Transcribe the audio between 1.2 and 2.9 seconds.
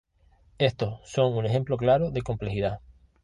un ejemplo claro de complejidad.